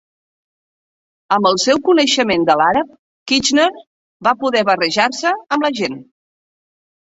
[1.35, 2.97] Amb el seu coneixement de l'àrab,
[3.33, 3.69] Kitchener
[4.31, 6.03] va poder barrejar-se amb la gent.